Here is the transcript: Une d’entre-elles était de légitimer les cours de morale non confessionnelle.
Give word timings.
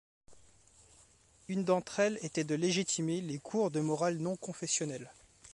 Une 1.47 1.63
d’entre-elles 1.63 2.17
était 2.23 2.43
de 2.43 2.55
légitimer 2.55 3.21
les 3.21 3.37
cours 3.37 3.69
de 3.69 3.81
morale 3.81 4.17
non 4.17 4.35
confessionnelle. 4.35 5.11